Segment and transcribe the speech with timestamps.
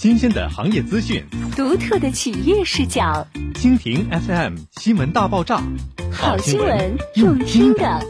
[0.00, 1.22] 新鲜的行业资讯，
[1.54, 3.28] 独特的企业视角。
[3.52, 5.62] 蜻蜓 FM 新闻大爆炸，
[6.10, 8.00] 好新闻用听的。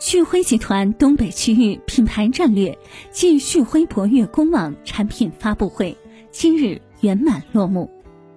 [0.00, 2.78] 旭辉集团东北区域品牌战略
[3.12, 5.94] 暨旭辉博悦公网产品发布会
[6.30, 7.90] 今日圆满落幕。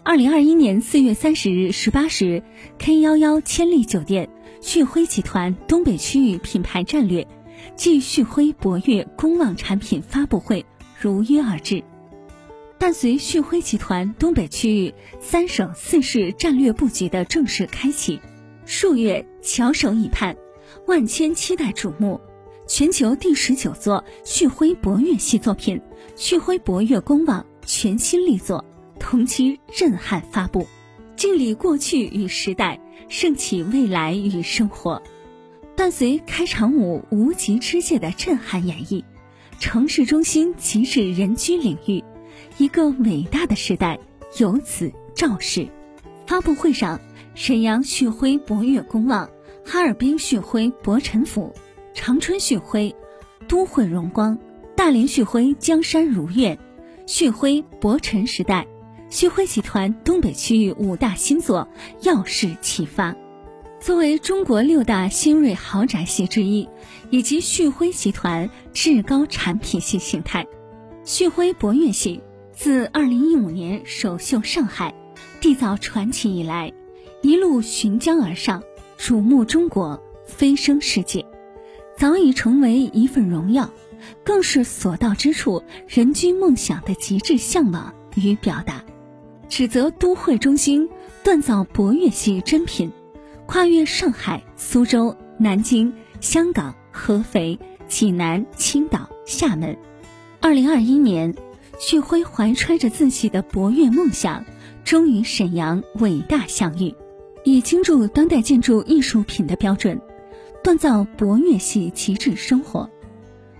[0.03, 2.43] 二零二一年四月三十日十八时
[2.77, 4.27] ，K 幺幺千丽酒店
[4.59, 7.25] 旭辉集团东北区域品牌战略。
[7.75, 10.65] 继旭辉博悦公网产品发布会
[10.99, 11.83] 如约而至，
[12.79, 18.19] 伴随旭辉集团东北区域三省四市战略布局的正式开启，
[18.65, 20.35] 数月翘首以盼，
[20.85, 22.19] 万千期待瞩目，
[22.67, 25.81] 全球第十九座旭辉博悦系作品——
[26.15, 28.63] 旭辉博悦公网全新力作，
[28.99, 30.67] 同期震撼发布，
[31.15, 35.01] 敬礼过去与时代，盛起未来与生活。
[35.77, 39.03] 伴随开场舞无极之界的震撼演绎，
[39.59, 42.03] 城市中心即至人居领域，
[42.57, 43.99] 一个伟大的时代
[44.39, 45.69] 由此昭示。
[46.25, 46.99] 发布会上，
[47.35, 49.29] 沈阳旭辉博悦公望、
[49.63, 51.53] 哈尔滨旭辉博辰府、
[51.93, 52.95] 长春旭辉、
[53.47, 54.39] 都会荣光、
[54.75, 56.57] 大连旭辉江山如愿、
[57.05, 58.65] 旭辉博辰时代、
[59.11, 61.67] 旭辉集团东北区域五大新作
[62.01, 63.15] 耀世启发。
[63.79, 66.67] 作为中国六大新锐豪宅系之一，
[67.11, 70.47] 以及旭辉集团至高产品系形态，
[71.05, 74.95] 旭辉博悦系自2015年首秀上海，
[75.39, 76.73] 缔造传奇以来，
[77.21, 78.63] 一路寻江而上，
[78.97, 81.23] 瞩目中国，飞升世界，
[81.97, 83.69] 早已成为一份荣耀，
[84.23, 88.83] 更是所到之处人居梦想的极致向往与表达。
[89.47, 90.89] 指责都会中心
[91.23, 92.91] 锻造博悦系珍品。
[93.47, 99.75] 跨越上海、苏州、南京、香港、合肥、济南、青岛、厦门，
[100.41, 101.33] 二零二一年，
[101.79, 104.43] 旭辉怀揣着自己的博越梦想，
[104.83, 106.93] 终于沈阳伟大相遇，
[107.45, 109.99] 以精筑当代建筑艺术品的标准，
[110.61, 112.89] 锻造博越系极致生活。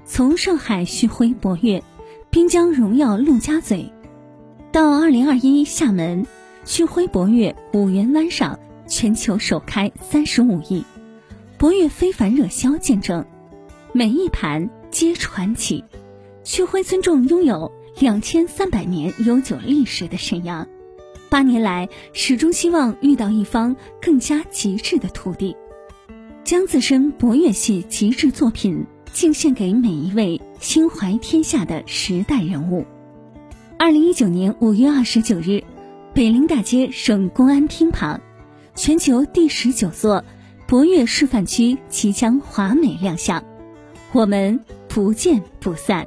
[0.06, 1.82] 从上海旭辉博越，
[2.30, 3.90] 滨江荣耀陆家嘴，
[4.70, 6.28] 到二零二一厦门
[6.66, 8.60] 旭辉博越五缘湾上。
[8.88, 10.84] 全球首开三十五亿，
[11.58, 13.26] 博越非凡热销见证，
[13.92, 15.84] 每一盘皆传奇。
[16.44, 20.66] 旭辉尊重拥有两千三百年悠久历史的沈阳，
[21.30, 25.56] 八年来始终希望遇到一方更加极致的土地，
[26.46, 32.86] 将自身博越系极致作品敬献给每一位心怀天下的时代人物。
[33.78, 35.62] 二零一九年五月二十九日，
[36.14, 38.22] 北陵大街省公安厅旁。
[38.78, 40.24] 全球第十九座
[40.68, 43.44] 博越示范区即将华美亮相，
[44.12, 46.06] 我们不见不散。